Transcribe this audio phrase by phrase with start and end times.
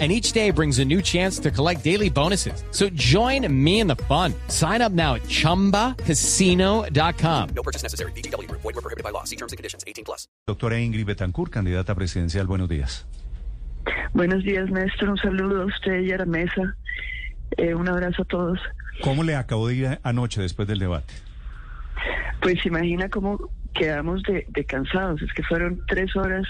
[0.00, 2.64] And each day brings a new chance to collect daily bonuses.
[2.72, 4.34] So join me in the fun.
[4.48, 7.48] Sign up now at chumbacasino.com.
[7.54, 8.10] No purchase necessary.
[8.16, 8.50] BGW.
[8.50, 9.22] Void were prohibited by law.
[9.22, 9.84] See terms and conditions.
[9.86, 10.26] 18 plus.
[10.48, 13.04] Doctora Ingrid Betancourt, candidata presidencial, buenos días.
[14.14, 15.10] Buenos días, Néstor.
[15.10, 16.76] Un saludo a usted y a la mesa.
[17.56, 18.58] Eh, un abrazo a todos.
[19.02, 21.14] ¿Cómo le acabó de ir anoche después del debate?
[22.40, 23.38] Pues imagina cómo
[23.74, 25.22] quedamos de, de cansados.
[25.22, 26.48] Es que fueron tres horas.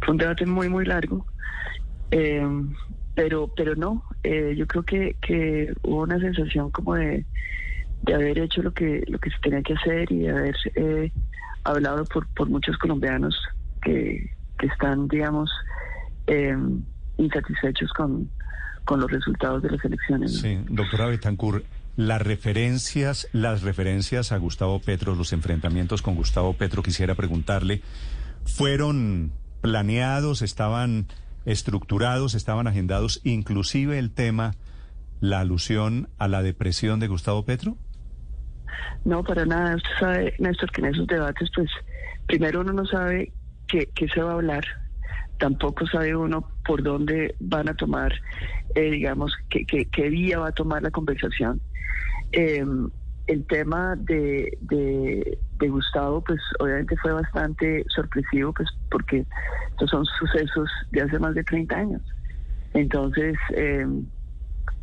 [0.00, 1.26] Fue un debate muy, muy largo.
[2.10, 2.46] Eh,
[3.14, 4.02] pero, pero no.
[4.22, 7.24] eh, yo creo que, que hubo una sensación como de,
[8.02, 11.12] de haber hecho lo que, lo que se tenía que hacer y de haber eh,
[11.64, 13.36] hablado por, por muchos colombianos
[13.82, 15.50] que, que están, digamos,
[16.26, 16.56] eh,
[17.18, 18.30] insatisfechos con,
[18.84, 20.40] con los resultados de las elecciones.
[20.40, 21.64] Sí, doctora Betancourt,
[21.96, 27.82] las referencias, las referencias a Gustavo Petro, los enfrentamientos con Gustavo Petro, quisiera preguntarle,
[28.44, 31.06] ¿fueron planeados, estaban
[31.44, 34.52] estructurados, estaban agendados, inclusive el tema,
[35.20, 37.76] la alusión a la depresión de Gustavo Petro?
[39.04, 39.76] No, para nada.
[39.76, 41.70] Usted sabe, Néstor, que en esos debates, pues,
[42.26, 43.32] primero uno no sabe
[43.66, 44.64] qué, qué se va a hablar.
[45.38, 48.12] Tampoco sabe uno por dónde van a tomar,
[48.74, 51.60] eh, digamos, qué, qué, qué vía va a tomar la conversación.
[52.32, 52.64] Eh,
[53.26, 59.24] el tema de, de, Gustavo, pues, obviamente fue bastante sorpresivo, pues, porque
[59.70, 62.02] estos son sucesos de hace más de 30 años.
[62.74, 63.86] Entonces, eh,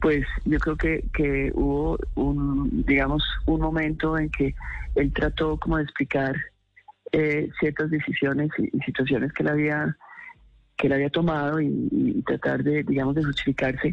[0.01, 4.53] pues yo creo que, que hubo un, digamos, un momento en que
[4.95, 6.35] él trató como de explicar
[7.11, 9.97] eh, ciertas decisiones y, y situaciones que él había
[10.77, 13.91] que él había tomado y, tratar de, digamos, de justificarse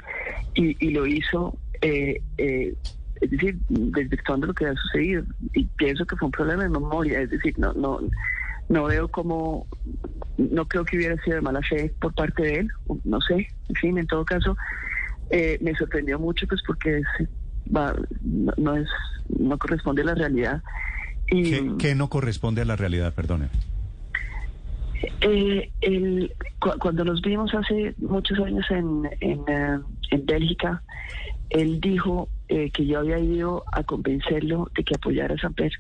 [0.55, 2.75] y, y lo hizo, eh, eh,
[3.21, 7.21] es decir, desvirtuando lo que había sucedido y pienso que fue un problema de memoria,
[7.21, 8.01] es decir, no, no,
[8.69, 9.67] no veo como,
[10.37, 12.69] no creo que hubiera sido de mala fe por parte de él,
[13.05, 14.57] no sé, en fin, en todo caso,
[15.31, 17.29] eh, me sorprendió mucho pues porque es,
[17.75, 18.89] va, no, no es
[19.29, 20.63] no corresponde a la realidad.
[21.29, 23.49] Y ¿Qué, qué no corresponde a la realidad, perdone?
[25.21, 29.79] eh, el, cu- cuando nos vimos hace muchos años en, en, eh,
[30.11, 30.83] en Bélgica
[31.51, 35.79] él dijo eh, que yo había ido a convencerlo de que apoyara a San Pedro.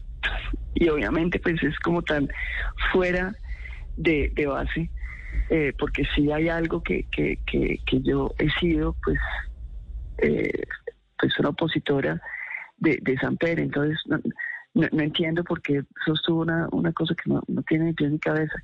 [0.74, 2.28] Y obviamente pues es como tan
[2.92, 3.34] fuera
[3.96, 4.90] de, base
[5.50, 9.18] eh, porque si hay algo que, que, que, yo he sido pues
[10.18, 10.62] eh,
[11.18, 12.20] pues una opositora
[12.78, 13.62] de, San Pedro.
[13.62, 14.18] Entonces no,
[14.74, 18.18] no, entiendo por qué sostuvo una, una cosa que no, no tiene ni pies ni
[18.18, 18.54] cabeza.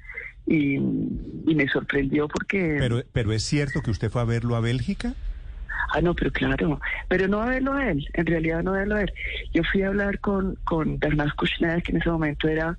[0.46, 4.60] Y, y me sorprendió porque Pero, pero es cierto que usted fue a verlo a
[4.60, 5.14] Bélgica?
[5.92, 8.96] Ah, no, pero claro, pero no a verlo a él, en realidad no a verlo
[8.96, 9.12] a él.
[9.52, 11.30] Yo fui a hablar con, con Bernard
[11.82, 12.76] que en ese momento era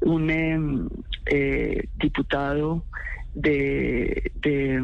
[0.00, 0.88] un em,
[1.26, 2.84] eh, diputado
[3.34, 4.80] de, de,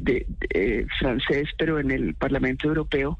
[0.00, 0.26] de-
[0.98, 3.18] francés, pero en el Parlamento Europeo.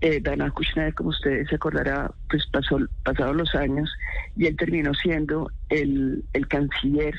[0.00, 0.52] Eh, Bernard
[0.94, 3.92] como ustedes se acordará, pues pasó, pasaron los años
[4.36, 7.14] y él terminó siendo el, el canciller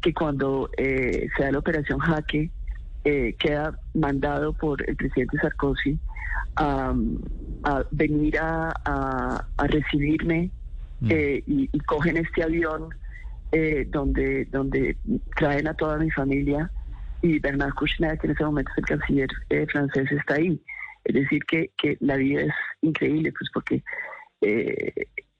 [0.00, 2.50] que cuando eh, se da la operación Jaque,
[3.04, 5.98] eh, queda mandado por el presidente Sarkozy
[6.56, 6.94] a,
[7.64, 10.50] a venir a, a- a recibirme
[11.00, 11.08] Mm.
[11.10, 12.88] eh, y, y cogen este avión
[13.50, 14.96] eh, donde, donde
[15.36, 16.70] traen a toda mi familia
[17.20, 20.62] y Bernard Kouchner, que en ese momento es el canciller eh, francés, está ahí.
[21.04, 23.82] Es decir, que, que la vida es increíble, pues porque
[24.40, 24.92] eh,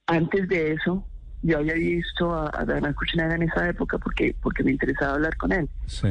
[0.07, 1.07] antes de eso
[1.43, 5.37] yo había visto a, a Bernard Kouchner en esa época porque, porque me interesaba hablar
[5.37, 5.69] con él.
[5.87, 6.09] Sí.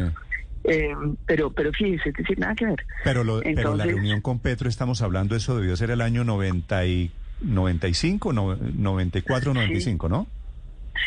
[0.63, 0.93] Eh,
[1.25, 2.85] pero, pero fíjese, es decir, nada que ver.
[3.03, 6.85] Pero, lo, pero la reunión con Petro, estamos hablando, eso debió ser el año 90
[6.85, 10.27] y 95, no, 94, 95, ¿no?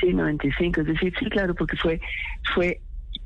[0.00, 2.00] Sí, 95, es decir, sí, claro, porque fue,
[2.55, 2.81] fue,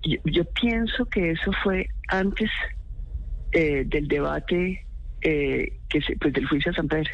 [0.04, 2.50] yo, yo pienso que eso fue antes
[3.52, 4.86] eh, del debate,
[5.22, 7.10] eh, que se, pues del juicio a San Pedro.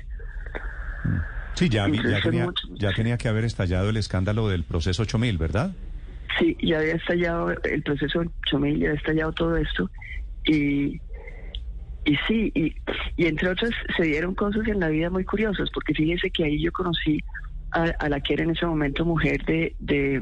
[1.54, 5.72] Sí, ya, ya, tenía, ya tenía que haber estallado el escándalo del proceso 8000, ¿verdad?
[6.38, 9.90] Sí, ya había estallado el proceso 8000, ya había estallado todo esto.
[10.44, 11.00] Y,
[12.04, 12.74] y sí, y,
[13.16, 16.62] y entre otras se dieron cosas en la vida muy curiosas, porque fíjese que ahí
[16.62, 17.20] yo conocí
[17.72, 20.20] a, la que era en ese momento mujer de, de,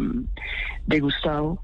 [0.87, 1.62] de Gustavo,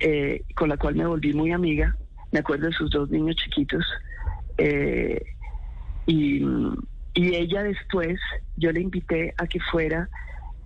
[0.00, 1.96] eh, con la cual me volví muy amiga.
[2.32, 3.84] Me acuerdo de sus dos niños chiquitos.
[4.58, 5.20] eh,
[6.06, 6.42] y,
[7.14, 8.18] y ella después,
[8.56, 10.08] yo le invité a que fuera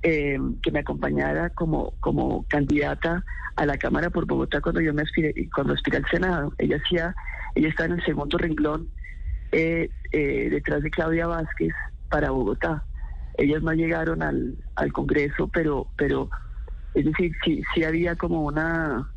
[0.03, 3.25] eh, que me acompañara como, como candidata
[3.57, 6.53] a la Cámara por Bogotá cuando yo me aspiré, cuando aspiré al Senado.
[6.59, 7.15] Ella hacía,
[7.55, 8.89] ella está en el segundo renglón
[9.53, 11.73] eh, eh, detrás de Claudia Vázquez
[12.09, 12.87] para Bogotá.
[13.35, 16.31] Ellas no llegaron al, al Congreso, pero, pero
[16.95, 19.11] es decir, sí, sí había como una,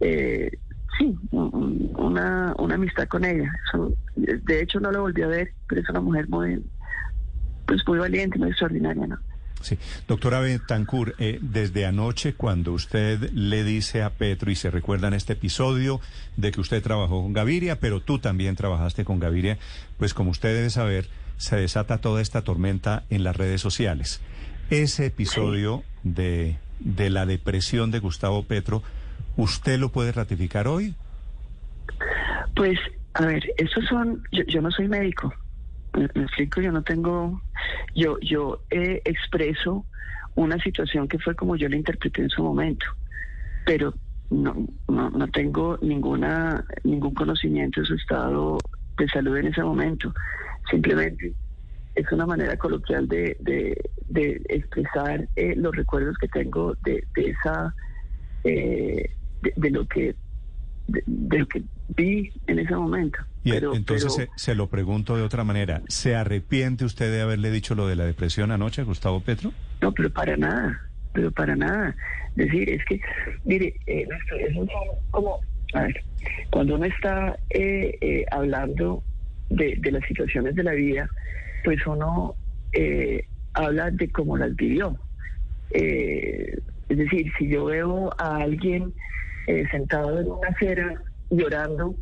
[0.00, 0.50] eh,
[0.98, 3.52] sí, un- una, una amistad con ella.
[4.14, 6.64] De hecho, no la volví a ver, pero es una mujer muy,
[7.66, 9.18] pues muy valiente, muy extraordinaria, ¿no?
[9.62, 9.78] Sí.
[10.06, 15.32] Doctora Betancur, eh, desde anoche cuando usted le dice a Petro, y se recuerdan este
[15.32, 16.00] episodio
[16.36, 19.58] de que usted trabajó con Gaviria, pero tú también trabajaste con Gaviria,
[19.98, 24.20] pues como usted debe saber, se desata toda esta tormenta en las redes sociales.
[24.70, 28.82] Ese episodio de, de la depresión de Gustavo Petro,
[29.36, 30.94] ¿usted lo puede ratificar hoy?
[32.54, 32.78] Pues,
[33.14, 35.32] a ver, esos son, yo no soy médico,
[35.96, 37.40] me, explico, yo no tengo,
[37.94, 39.84] yo, yo eh, expreso
[40.34, 42.86] una situación que fue como yo la interpreté en su momento,
[43.64, 43.94] pero
[44.30, 48.58] no, no, no tengo ninguna, ningún conocimiento de su estado
[48.98, 50.12] de salud en ese momento.
[50.70, 51.34] Simplemente
[51.94, 57.74] es una manera coloquial de, de, expresar eh, los recuerdos que tengo de, de esa,
[58.44, 59.10] eh,
[59.56, 60.14] de lo que
[60.88, 61.62] de, de lo que
[61.96, 63.18] vi en ese momento.
[63.44, 65.82] Y Pero- entonces pero- se, se lo pregunto de otra manera.
[65.88, 69.52] ¿Se arrepiente usted de haberle dicho lo de la depresión anoche a Gustavo Petro?
[69.80, 70.80] No, pero para nada,
[71.12, 71.94] pero para nada.
[72.36, 73.00] Es decir, es que,
[73.44, 74.68] mire, eh, eso son
[75.10, 75.40] como,
[75.74, 76.02] a ver,
[76.50, 79.02] cuando uno está eh, eh, hablando
[79.50, 81.08] de, de las situaciones de la vida,
[81.64, 82.34] pues uno
[82.72, 83.24] eh,
[83.54, 84.98] habla de cómo las vivió.
[85.70, 88.92] Eh, es decir, si yo veo a alguien
[89.46, 91.94] eh, sentado en una acera llorando,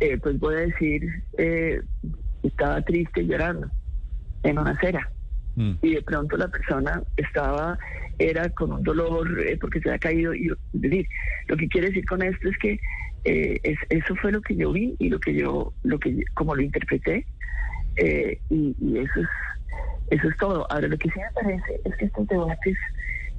[0.00, 1.02] eh, pues voy a decir,
[1.38, 1.80] eh,
[2.42, 3.70] estaba triste llorando
[4.42, 5.08] en una acera
[5.56, 5.74] Mm.
[5.82, 7.78] y de pronto la persona estaba,
[8.18, 10.34] era con un dolor eh, porque se había caído.
[10.34, 11.06] Y, decir,
[11.46, 12.80] lo que quiere decir con esto es que
[13.24, 16.56] eh, es- eso fue lo que yo vi y lo que yo, lo que como
[16.56, 17.24] lo interpreté,
[17.96, 19.28] eh, y, y eso es
[20.10, 20.66] eso es todo.
[20.70, 22.76] Ahora, lo que sí me parece es que estos debates,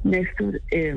[0.03, 0.95] Néstor, eh,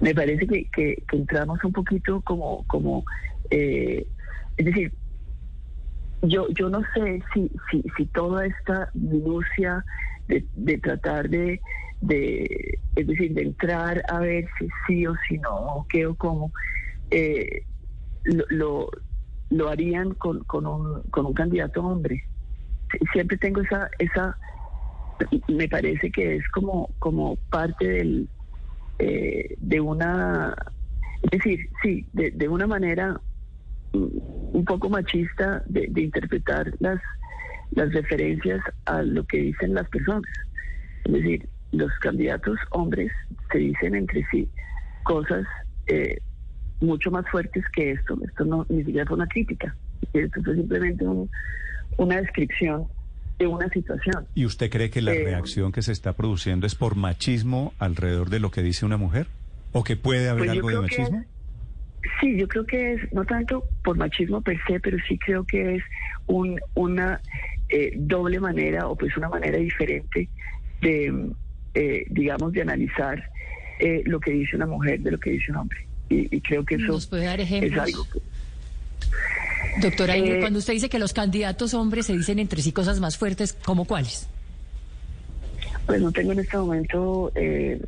[0.00, 3.04] me parece que, que- entramos un poquito como, como
[3.50, 4.06] eh,
[4.56, 4.92] es decir,
[6.22, 9.84] yo, yo no sé si, si, si toda esta minucia
[10.26, 11.60] de, de tratar de,
[12.00, 16.14] de, es decir, de entrar a ver si sí o si no, o qué o
[16.16, 16.52] cómo,
[17.10, 17.62] eh,
[18.24, 18.90] lo, lo,
[19.50, 22.24] lo harían con, con, un, con un candidato hombre.
[22.90, 24.36] Sie- Siempre tengo esa, esa,
[25.48, 28.28] me parece que es como, como parte del,
[28.98, 30.54] eh, de una,
[31.22, 33.20] es decir, sí, de, de una manera
[33.92, 37.00] un poco machista de, de interpretar las,
[37.70, 40.30] las referencias a lo que dicen las personas.
[41.04, 43.12] Es decir, los candidatos hombres
[43.52, 44.50] se dicen entre sí
[45.02, 45.46] cosas
[45.86, 46.18] eh,
[46.80, 48.18] mucho más fuertes que esto.
[48.24, 49.76] Esto no ni siquiera fue una crítica.
[50.12, 51.30] Esto fue simplemente un-
[51.98, 52.88] una descripción
[53.38, 54.26] de una situación.
[54.34, 58.30] ¿Y usted cree que la Eh, reacción que se está produciendo es por machismo alrededor
[58.30, 59.26] de lo que dice una mujer?
[59.72, 61.24] ¿O que puede haber Pues algo de machismo?
[62.20, 65.76] Sí, yo creo que es, no tanto por machismo per se, pero sí creo que
[65.76, 65.82] es
[66.26, 67.20] un, una
[67.68, 70.28] eh, doble manera o pues una manera diferente
[70.80, 71.30] de,
[71.74, 73.22] eh, digamos, de analizar
[73.80, 75.86] eh, lo que dice una mujer de lo que dice un hombre.
[76.08, 77.78] Y, y creo que eso ¿Nos puede dar es ejemplos?
[77.86, 78.18] algo que...
[79.80, 83.16] Doctora Eh, cuando usted dice que los candidatos hombres se dicen entre sí cosas más
[83.16, 84.28] fuertes, ¿cómo cuáles?
[85.86, 87.80] Pues no tengo en este momento, eh,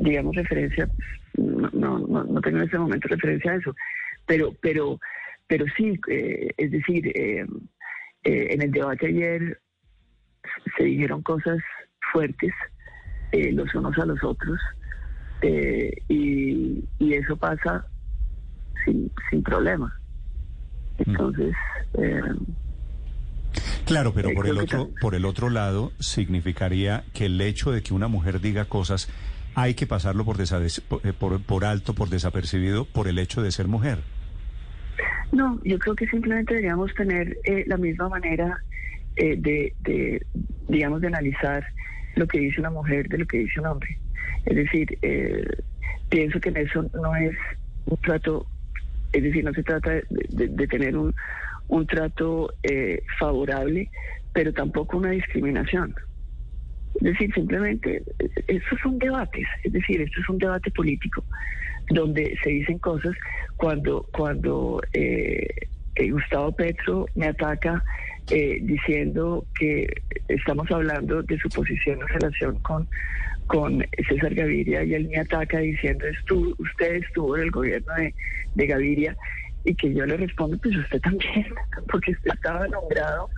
[0.00, 0.88] digamos, referencia,
[1.36, 3.74] no, no, tengo en este momento referencia a eso,
[4.26, 4.98] pero, pero,
[5.46, 7.46] pero sí, eh, es decir, eh,
[8.24, 9.60] en el debate ayer
[10.76, 11.58] se dijeron cosas
[12.12, 12.52] fuertes
[13.32, 14.58] eh, los unos a los otros
[15.40, 17.86] y, y eso pasa
[18.84, 19.98] sin, sin problema.
[20.98, 21.54] Entonces,
[21.94, 22.20] eh,
[23.86, 27.82] Claro, pero Eh, por el otro, por el otro lado, significaría que el hecho de
[27.82, 29.08] que una mujer diga cosas
[29.54, 33.66] hay que pasarlo por, eh, por- por alto, por desapercibido, por el hecho de ser
[33.66, 33.98] mujer.
[35.32, 38.62] No, yo creo que simplemente deberíamos tener eh, la misma manera
[39.16, 40.24] eh, de, de,
[40.68, 41.64] digamos, de analizar
[42.14, 43.98] lo que dice una mujer de lo que dice un hombre.
[44.44, 45.44] Es decir, eh,
[46.08, 47.34] pienso que en eso no es
[47.86, 48.46] un trato,
[49.12, 50.04] es decir, no se trata de,
[50.48, 51.14] de- tener un,
[51.68, 53.90] un trato eh, favorable,
[54.32, 55.94] pero tampoco una discriminación.
[56.94, 58.02] Es decir, simplemente,
[58.46, 61.24] estos son debates, es decir, esto es un debate político
[61.90, 63.14] donde se dicen cosas
[63.56, 65.46] cuando cuando eh,
[65.94, 67.82] eh, Gustavo Petro me ataca
[68.30, 69.86] eh, diciendo que
[70.28, 72.88] estamos hablando de su posición en relación con,
[73.46, 78.14] con César Gaviria y él me ataca diciendo, Estu, usted estuvo en el gobierno de,
[78.54, 79.16] de Gaviria
[79.64, 81.46] y que yo le respondo, pues usted también,
[81.90, 83.30] porque usted estaba nombrado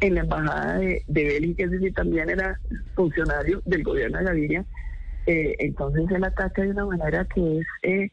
[0.00, 2.58] en la embajada de, de Bélgica, es decir, también era
[2.94, 4.64] funcionario del gobierno de Gaviria.
[5.26, 8.10] Eh, entonces él ataca de una manera que es, eh,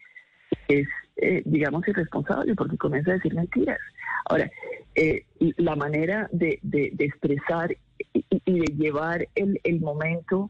[0.68, 3.80] es eh, digamos, irresponsable, porque comienza a decir mentiras.
[4.26, 4.50] Ahora,
[4.96, 5.26] eh,
[5.58, 7.76] la manera de, de, de expresar
[8.14, 10.50] y, y, de llevar el, el momento,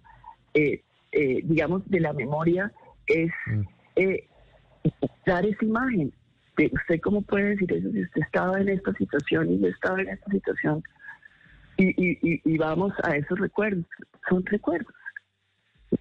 [0.54, 2.72] eh, eh, digamos, de la memoria
[3.08, 3.32] es
[3.96, 4.28] eh,
[5.26, 6.14] dar esa imagen.
[6.58, 10.02] De ¿Usted cómo puede decir eso si usted estaba en esta situación y yo estaba
[10.02, 10.84] en esta situación?
[11.78, 13.86] Y, y, y, vamos a esos recuerdos.
[14.30, 14.94] Son recuerdos.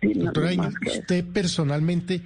[0.00, 0.68] Sí, Doctora, no.
[0.68, 2.20] ¿usted personalmente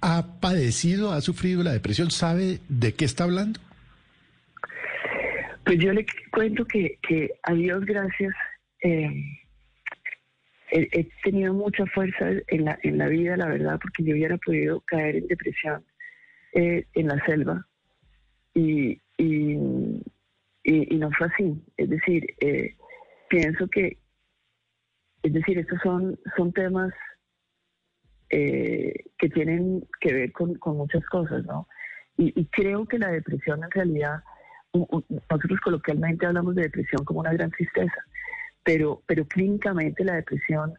[0.00, 2.10] ha padecido, ha sufrido la depresión?
[2.10, 3.60] ¿Sabe de qué está hablando?
[5.66, 8.32] Pues yo le cuento que, que a Dios gracias,
[8.84, 9.10] eh,
[10.70, 14.80] he, tenido mucha fuerza en la, en la vida, la verdad, porque yo hubiera podido
[14.82, 15.84] caer en depresión
[16.52, 17.66] eh, en la selva
[18.54, 19.56] y, y,
[20.98, 21.60] no fue así.
[21.76, 22.76] Es decir, eh,
[23.28, 23.98] pienso que,
[25.24, 26.92] es decir, estos son, son temas
[28.30, 31.66] eh, que tienen que ver con, con muchas cosas, ¿no?
[32.18, 34.22] Y, creo que la depresión en realidad,
[34.76, 37.96] nosotros coloquialmente hablamos de depresión como una gran tristeza,
[38.64, 40.74] pero, pero clínicamente la depresión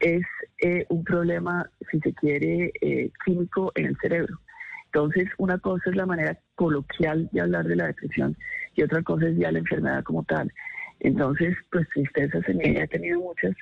[0.00, 0.22] es
[0.62, 4.38] eh, un problema, si se quiere, eh, químico en el cerebro.
[4.86, 8.36] Entonces, una cosa es la manera coloquial de hablar de la depresión
[8.76, 10.52] y otra cosa es ya la enfermedad como tal.
[11.00, 13.54] Entonces, pues tristezas en ella he tenido muchas,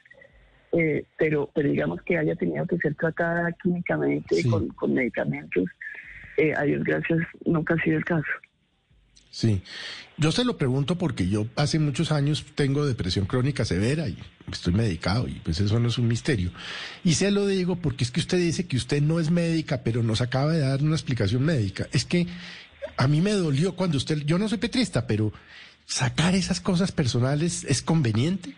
[0.73, 4.49] eh, pero, pero digamos que haya tenido que ser tratada químicamente Sí.
[4.51, 5.65] con, con medicamentos,
[6.37, 8.29] eh, a Dios gracias, nunca ha sido el caso.
[9.33, 9.63] Sí.
[10.19, 14.19] Yo se lo pregunto porque yo hace muchos años tengo depresión crónica severa y
[14.53, 16.53] estoy medicado y pues eso no es un misterio.
[17.03, 20.03] Y se lo digo porque es que usted dice que usted no es médica, pero
[20.03, 21.89] nos acaba de dar una explicación médica.
[21.93, 22.27] Es que
[22.99, 25.33] a mí me dolió cuando usted, yo no soy petrista, pero
[25.87, 28.55] sacar esas cosas personales es conveniente.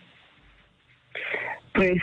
[1.72, 2.02] Pues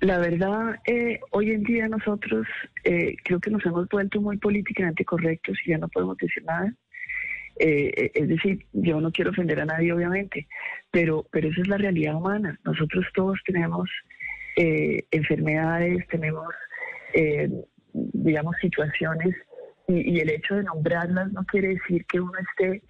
[0.00, 2.46] la verdad, eh, hoy en día nosotros
[2.84, 6.74] eh, creo que nos hemos vuelto muy políticamente correctos y ya no podemos decir nada.
[7.62, 10.48] Eh, es decir, yo no quiero ofender a nadie, obviamente,
[10.90, 12.58] pero, pero esa es la realidad humana.
[12.64, 13.90] Nosotros todos tenemos
[14.56, 16.48] eh, enfermedades, tenemos,
[17.12, 17.50] eh,
[17.92, 19.36] digamos, situaciones
[19.86, 22.82] y, y el hecho de nombrarlas no quiere decir que uno esté,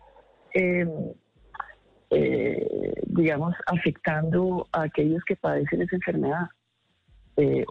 [3.07, 6.47] digamos, afectando a aquellos que padecen esa enfermedad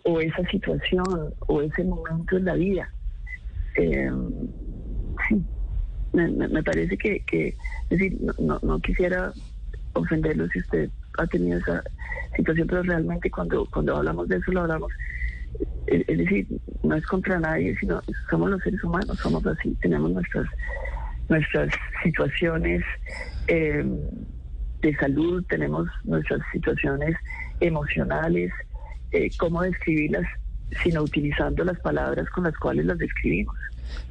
[0.04, 2.94] o esa situación o ese momento en la vida.
[6.28, 9.32] Me, parece que, es decir, no, no, no quisiera
[9.94, 11.84] ofenderlo si usted ha tenido esa
[12.36, 14.92] situación, pero realmente cuando, cuando hablamos de eso lo hablamos,
[15.88, 16.48] es, es decir,
[16.84, 20.48] no es contra nadie, sino somos los seres humanos, somos así, tenemos nuestras
[21.30, 21.72] nuestras
[22.04, 22.84] situaciones
[23.48, 23.86] eh,
[24.82, 27.16] de salud, tenemos nuestras situaciones
[27.60, 28.52] emocionales,
[29.12, 30.26] eh, cómo describirlas
[30.84, 33.56] sino utilizando las palabras con las cuales las describimos.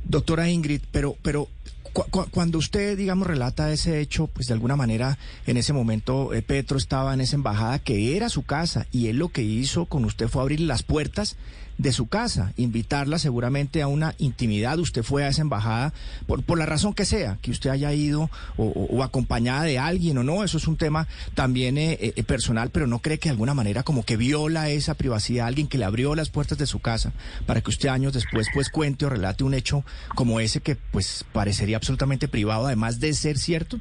[0.04, 1.48] Doctora Ingrid, pero, pero
[1.92, 6.32] cu- cu- cuando usted, digamos, relata ese hecho, pues de alguna manera en ese momento
[6.34, 9.86] eh, Petro estaba en esa embajada que era su casa y él lo que hizo
[9.86, 11.36] con usted fue abrir las puertas
[11.78, 14.78] de su casa, invitarla seguramente a una intimidad.
[14.78, 15.92] Usted fue a esa embajada
[16.26, 20.18] por, por la razón que sea, que usted haya ido o, o- acompañada de alguien
[20.18, 23.32] o no, eso es un tema también eh, eh, personal, pero no cree que de
[23.32, 26.80] alguna manera como que viola esa privacidad, alguien que le abrió las puertas de su
[26.80, 27.12] casa
[27.46, 29.84] para que usted años después pues cuente o relate un hecho
[30.16, 33.78] como ese que pues parecería absolutamente privado, además de ser cierto.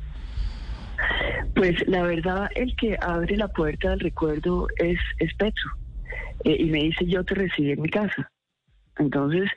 [1.55, 5.71] Pues la verdad, el que abre la puerta del recuerdo es, es Petro.
[6.43, 8.31] Eh, y me dice, yo te recibí en mi casa.
[8.97, 9.49] Entonces,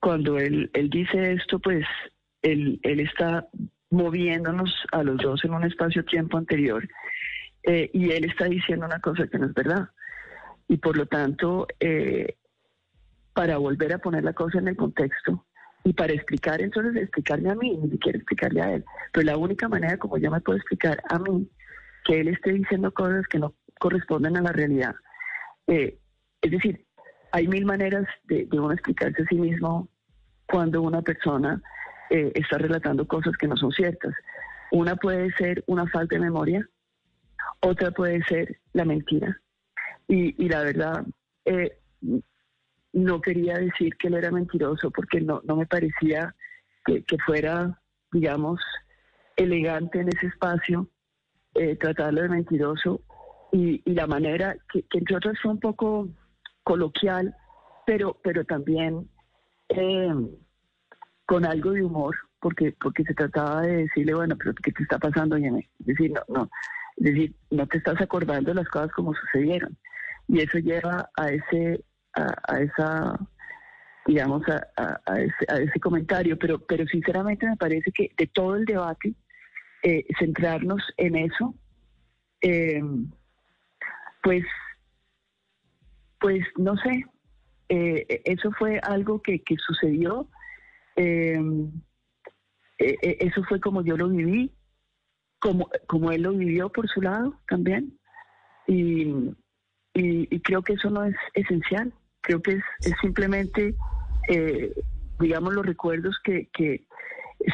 [0.00, 1.86] cuando él, él dice esto, pues
[2.42, 3.48] él, él está
[3.90, 6.86] moviéndonos a los dos en un espacio-tiempo anterior
[7.62, 9.88] eh, y él está diciendo una cosa que no es verdad.
[10.68, 12.36] Y por lo tanto, eh,
[13.32, 15.46] para volver a poner la cosa en el contexto
[15.82, 18.84] y para explicar, entonces explicarme a mí, ni siquiera explicarle a él.
[19.12, 21.48] Pero la única manera como yo me puedo explicar a mí
[22.04, 24.94] que él esté diciendo cosas que no corresponden a la realidad.
[25.66, 25.98] Eh,
[26.44, 26.84] es decir,
[27.32, 29.88] hay mil maneras de, uno explicarse a sí mismo
[30.46, 31.60] cuando una persona
[32.10, 34.14] eh, está relatando cosas que no son ciertas.
[34.70, 36.68] Una puede ser una falta de memoria,
[37.60, 39.40] otra puede ser la mentira.
[40.06, 41.06] Y, la verdad,
[41.46, 41.78] eh,
[42.92, 46.34] no quería decir que él era mentiroso porque no, me parecía
[46.84, 47.80] que, fuera,
[48.12, 48.60] digamos,
[49.34, 50.90] elegante en ese espacio
[51.54, 53.00] eh, tratarlo de mentiroso
[53.50, 56.10] y, y la manera que, que, entre otras fue un poco
[56.64, 57.36] coloquial,
[57.86, 59.08] pero, pero también
[59.68, 60.14] eh,
[61.26, 64.98] con algo de humor, porque, porque se trataba de decirle, bueno, pero ¿qué te está
[64.98, 65.68] pasando, Yeme?
[65.80, 66.50] Es decir, no, no,
[66.96, 69.76] decir, no te estás acordando las cosas como sucedieron.
[70.28, 73.18] Y eso lleva a ese, a, esa
[74.06, 79.14] digamos, a, ese, comentario, pero, pero sinceramente me parece que de todo el debate,
[79.82, 81.54] eh, centrarnos en eso,
[82.42, 82.82] eh,
[84.22, 84.44] pues,
[86.24, 87.04] pues no sé,
[87.68, 90.26] eh, eso fue algo que, que sucedió,
[92.78, 94.50] eso fue como yo lo viví,
[95.38, 97.98] como, como él lo vivió por su lado también,
[98.66, 99.02] y,
[99.92, 101.92] y, y creo que eso no es esencial
[102.24, 103.74] creo que es, es simplemente,
[104.28, 104.72] eh,
[105.20, 106.86] digamos, los recuerdos que, que,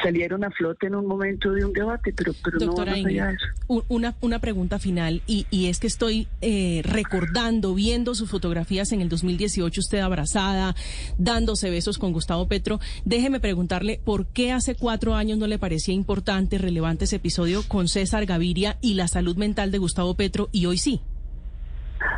[0.01, 3.83] salieron a flote en un momento de un debate, pero, pero Doctora no Ingrid, eso.
[3.87, 9.01] Una, una pregunta final, y, y es que estoy eh, recordando, viendo sus fotografías en
[9.01, 10.75] el 2018, usted abrazada,
[11.17, 12.79] dándose besos con Gustavo Petro.
[13.05, 17.87] Déjeme preguntarle, ¿por qué hace cuatro años no le parecía importante, relevante ese episodio con
[17.87, 21.01] César Gaviria y la salud mental de Gustavo Petro, y hoy sí?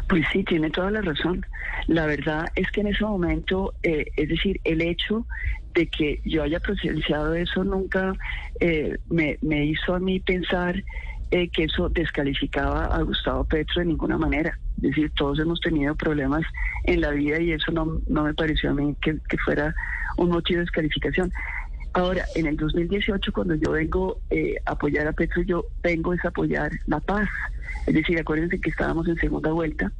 [0.07, 1.45] Pues sí, tiene toda la razón.
[1.87, 5.25] La verdad es que en ese momento, eh, es decir, el hecho
[5.73, 8.13] de que yo haya presenciado eso nunca
[8.59, 10.83] eh, me, me, hizo a mí pensar
[11.31, 14.57] eh, que eso descalificaba a Gustavo Petro de ninguna manera.
[14.77, 16.43] Es decir, todos hemos tenido problemas
[16.83, 19.73] en la vida y eso no, no me pareció a mí que, que fuera
[20.17, 21.31] un motivo de descalificación.
[21.93, 26.27] Ahora, en el 2018, cuando yo vengo eh, a apoyar a Petro, yo vengo a
[26.27, 27.29] apoyar la paz.
[27.85, 29.91] Es decir, acuérdense que estábamos en segunda vuelta,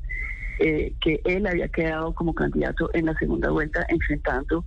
[0.60, 4.66] eh, que él había quedado como candidato en la segunda vuelta enfrentando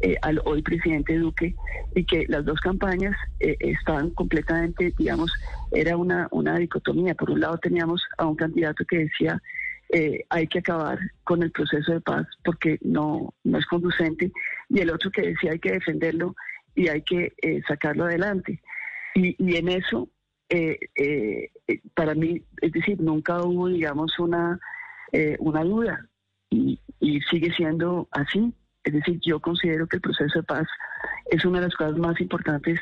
[0.00, 1.54] eh, al hoy presidente Duque
[1.94, 5.32] y que las dos campañas eh, estaban completamente, digamos,
[5.72, 7.14] era una, una dicotomía.
[7.14, 9.40] Por un lado teníamos a un candidato que decía
[9.90, 14.32] eh, hay que acabar con el proceso de paz porque no, no es conducente
[14.68, 16.34] y el otro que decía hay que defenderlo
[16.76, 18.60] y hay que eh, sacarlo adelante.
[19.14, 20.08] Y, y en eso,
[20.48, 21.50] eh, eh,
[21.94, 24.60] para mí, es decir, nunca hubo, digamos, una,
[25.38, 26.06] una duda
[26.50, 28.52] y, y, sigue siendo así.
[28.86, 30.66] Es decir, yo considero que el proceso de paz
[31.30, 32.80] es una de las cosas más importantes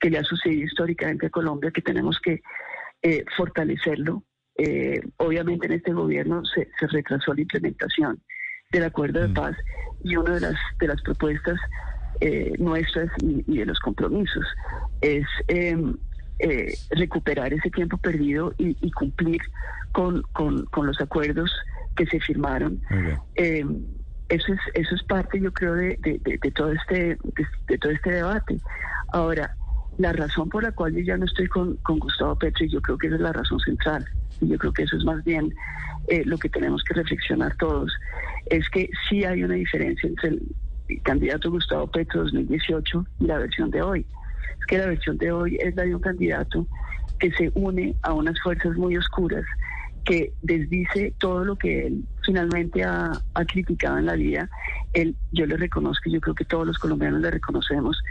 [0.00, 2.42] que le ha sucedido históricamente a Colombia, que tenemos que
[3.02, 4.24] eh, fortalecerlo.
[5.18, 8.20] obviamente en este gobierno se, se retrasó la implementación
[8.72, 9.56] del acuerdo de paz
[10.02, 11.58] y una de las, de las propuestas
[12.20, 14.44] eh, nuestras y, y, de los compromisos.
[15.00, 15.76] Es eh,
[16.38, 19.40] eh, recuperar ese tiempo perdido y, y cumplir
[19.92, 21.50] con, con, con, los acuerdos
[21.96, 22.80] que se firmaron.
[24.32, 27.18] Eso es eso es parte, yo creo, de, de, todo este
[27.68, 28.58] de, todo este debate.
[29.12, 29.54] Ahora,
[29.98, 32.80] la razón por la cual yo ya no estoy con, con Gustavo Petro, y yo
[32.80, 34.06] creo que esa es la razón central,
[34.40, 35.54] y yo creo que eso es más bien
[36.08, 37.92] eh, lo que tenemos que reflexionar todos,
[38.46, 40.42] es que sí hay una diferencia entre el,
[41.02, 44.06] candidato Gustavo Petro 2018 y la versión de hoy.
[44.58, 46.66] Es que la versión de hoy es la de un candidato
[47.18, 49.44] que se une a unas fuerzas muy oscuras,
[50.04, 54.48] que desdice todo lo que él finalmente ha, ha criticado en la vida.
[54.92, 58.02] Él, yo le reconozco, yo creo que todos los colombianos le reconocemos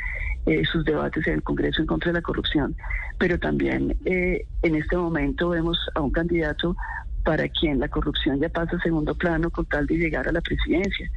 [0.45, 2.75] eh, sus debates en el Congreso en contra de la corrupción,
[3.19, 6.75] pero también eh, en este momento vemos a un candidato
[7.23, 10.41] para quien la corrupción ya pasa a segundo plano con tal de llegar a la
[10.41, 11.11] presidencia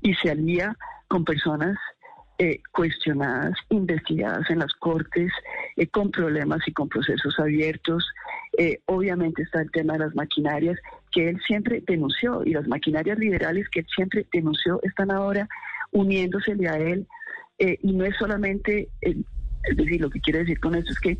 [0.00, 0.76] y se alía
[1.08, 1.76] con personas
[2.38, 5.32] eh, cuestionadas, investigadas en las cortes,
[5.78, 8.06] eh, con problemas y con procesos abiertos.
[8.58, 10.78] Eh, obviamente está el tema de las maquinarias
[11.12, 15.48] que él siempre denunció y las maquinarias liberales que él siempre denunció están ahora
[15.92, 17.06] uniéndosele a él
[17.58, 21.18] y no es solamente, es decir, lo que quiere decir con esto es que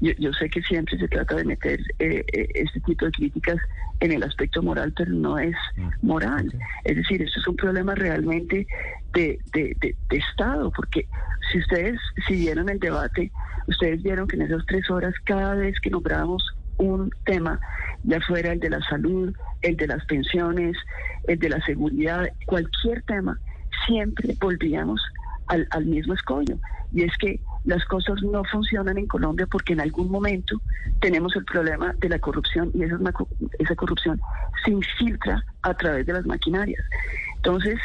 [0.00, 3.56] yo, yo, sé que siempre se trata de meter eh, este tipo de críticas
[4.00, 5.56] en el aspecto moral, pero no es
[6.02, 6.52] moral.
[6.84, 8.66] Es decir, esto es un problema realmente
[9.12, 11.06] de, de, de, de Estado, porque
[11.50, 13.30] si ustedes siguieron el debate,
[13.66, 16.42] ustedes vieron que en esas tres horas, cada vez que nombrábamos
[16.78, 17.60] un tema,
[18.04, 20.76] ya fuera el de la salud, el de las pensiones,
[21.26, 23.38] el de la seguridad, cualquier tema,
[23.86, 25.00] siempre volvíamos
[25.48, 26.58] al, al mismo escollo.
[26.92, 30.58] Y es que las cosas no funcionan en Colombia porque en algún momento
[31.00, 32.98] tenemos el problema de la corrupción y esa,
[33.58, 34.18] esa corrupción
[34.64, 36.82] se infiltra a través de las maquinarias.
[37.36, 37.78] Entonces,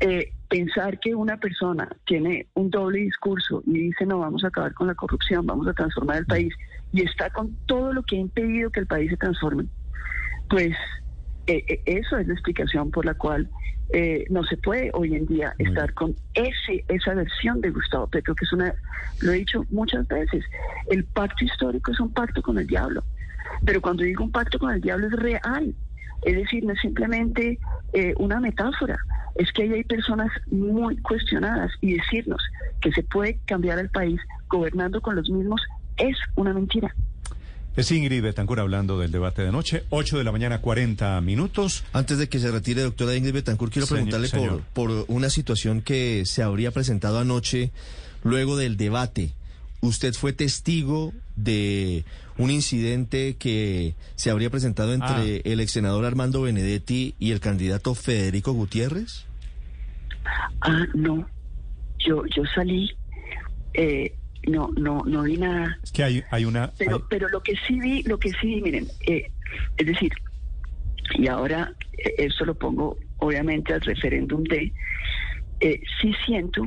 [0.00, 4.74] eh, pensar que una persona tiene un doble discurso y dice no, vamos a acabar
[4.74, 6.52] con la corrupción, vamos a transformar el país
[6.92, 9.64] y está con todo lo que ha impedido que el país se transforme,
[10.50, 10.76] pues
[11.46, 13.48] eh, eh, eso es la explicación por la cual
[13.90, 18.34] eh, no se puede hoy en día estar con ese esa versión de Gustavo Petro,
[18.34, 18.74] que es una,
[19.20, 20.44] lo he dicho muchas veces,
[20.90, 23.04] el pacto histórico es un pacto con el diablo.
[23.64, 25.74] Pero cuando digo un pacto con el diablo es real.
[26.22, 27.58] Es decir, no es simplemente
[27.92, 28.98] eh, una metáfora.
[29.34, 32.42] Es que ahí hay personas muy cuestionadas y decirnos
[32.80, 35.60] que se puede cambiar el país gobernando con los mismos
[35.98, 36.94] es una mentira.
[37.76, 41.84] Es Ingrid Betancourt hablando del debate de noche, 8 de la mañana, 40 minutos.
[41.92, 44.62] Antes de que se retire, doctora Ingrid Betancourt, quiero Señor- preguntarle señor.
[44.74, 47.72] por, por una situación que se habría presentado anoche
[48.22, 49.32] luego del debate.
[49.80, 52.04] Usted fue testigo de
[52.38, 55.40] un incidente que se habría presentado entre Ah.
[55.44, 59.26] el ex senador Armando Benedetti y el candidato Federico Gutiérrez.
[60.60, 61.28] Ah, no.
[61.98, 62.90] Yo, yo salí,
[63.74, 64.14] eh,
[64.48, 65.78] no, no, no vi nada.
[65.82, 66.70] Es que hay, hay una...
[66.78, 69.30] Pero, hay- pero lo que sí vi, lo que sí vi, miren, eh,
[69.76, 70.12] es decir,
[71.16, 74.72] y ahora eh, esto lo pongo obviamente al referéndum de,
[75.60, 76.62] eh, sí siento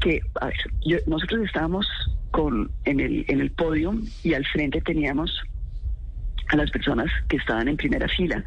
[0.00, 1.86] que a ver, yo- nosotros estábamos
[2.30, 5.30] con en el en el podio y al frente teníamos
[6.48, 8.42] a las personas que estaban en primera fila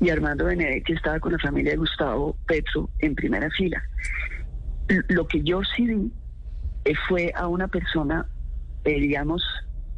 [0.00, 3.82] y Armando Benedetti estaba con la familia de Gustavo Petro en primera fila.
[5.08, 6.10] Lo que yo sí vi
[6.88, 8.26] eh, fue a una persona,
[8.84, 9.44] eh, digamos,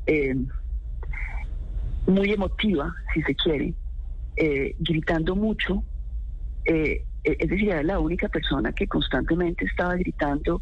[0.07, 0.35] eh,
[2.09, 3.74] muy emotiva, si se quiere,
[4.81, 5.85] gritando mucho.
[6.64, 10.61] es decir, era la única persona que constantemente estaba gritando,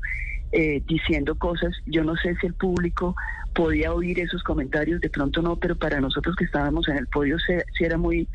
[0.87, 1.73] diciendo cosas.
[1.87, 3.15] Yo no sé si el público
[3.55, 7.39] podía oír esos comentarios, de pronto no, pero para nosotros que estábamos en el podio
[7.39, 8.29] sí era muy,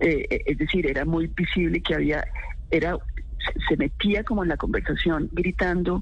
[0.00, 2.24] es decir, era muy visible que había,
[2.70, 2.96] era,
[3.68, 6.00] se metía como en la conversación, gritando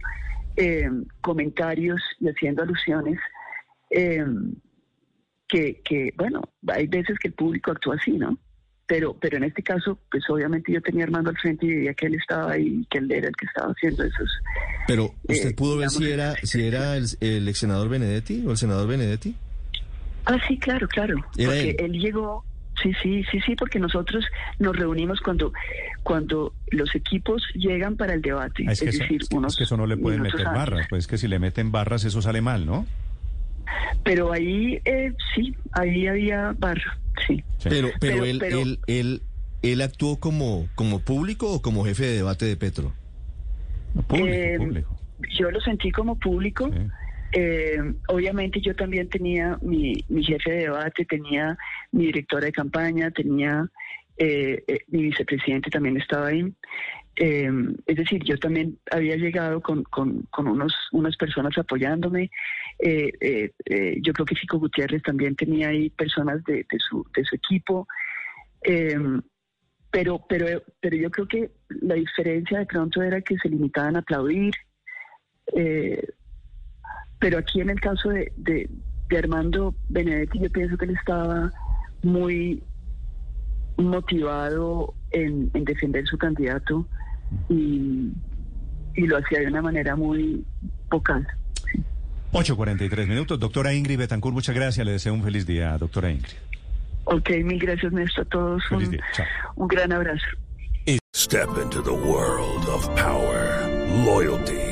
[0.57, 0.89] eh,
[1.21, 3.19] comentarios y haciendo alusiones.
[3.91, 4.25] eh,
[5.49, 8.39] que, que, bueno, hay veces que el público actúa así, ¿no?
[8.87, 11.93] Pero, pero en este caso, pues obviamente yo tenía a Armando al frente y veía
[11.95, 14.31] que él estaba ahí y que él era el que estaba haciendo esos.
[14.87, 18.43] Pero, ¿usted Eh, pudo ver digamos- si era, si era el, el ex senador Benedetti
[18.47, 19.37] o el senador Benedetti?
[20.25, 21.17] Ah, sí, claro, claro.
[21.37, 21.77] Porque él.
[21.81, 21.93] él.
[22.01, 22.45] llegó,
[22.83, 24.25] sí, sí, sí, sí, porque nosotros
[24.59, 25.53] nos reunimos cuando,
[26.03, 28.65] cuando los equipos llegan para el debate.
[28.69, 30.55] Ah, es, que es eso, decir, unos es que eso no le pueden meter antes.
[30.59, 32.87] barras, pues es que si le meten barras eso sale mal, ¿no?
[34.05, 37.37] Pero ahí, eh, sí, ahí había barra, sí.
[37.59, 37.69] Sí.
[37.69, 39.23] Pero, pero, Pero- él, pero- él, él,
[39.63, 42.93] él actuó como, como público o como jefe de debate de Petro.
[44.09, 44.99] público, Eh, público.
[45.39, 46.69] Yo lo sentí como público.
[46.73, 46.81] Sí.
[47.33, 51.57] Eh, obviamente yo también tenía mi, mi jefe de debate, tenía
[51.91, 53.71] mi directora de campaña, tenía
[54.17, 56.53] eh, eh, mi vicepresidente también estaba ahí.
[57.17, 57.51] Eh,
[57.87, 62.31] es decir, yo también había llegado con, con, unos, unas personas apoyándome.
[62.79, 63.51] Eh,
[64.03, 67.87] yo creo que Fico Gutiérrez también tenía ahí personas de, de su, equipo.
[69.91, 74.01] Pero, pero, pero yo creo que la diferencia de pronto era que se limitaban a
[74.01, 74.55] aplaudir.
[77.23, 78.69] Pero aquí en el caso de, de,
[79.09, 81.53] de Armando Benedetti, yo pienso que él estaba
[82.03, 82.61] muy
[83.77, 86.85] motivado en, en defender su candidato
[87.49, 88.11] y,
[88.97, 90.45] y lo hacía de una manera muy
[90.91, 91.25] vocal.
[92.33, 93.39] 8.43 minutos.
[93.39, 94.85] Doctora Ingrid Betancourt, muchas gracias.
[94.85, 96.35] Le deseo un feliz día, doctora Ingrid.
[97.05, 98.63] Ok, mil gracias, Néstor, a todos.
[98.69, 99.05] Feliz Un, día.
[99.15, 99.27] Chao.
[99.57, 100.27] un gran abrazo.
[101.15, 103.69] Step into the world of power,
[104.05, 104.72] loyalty,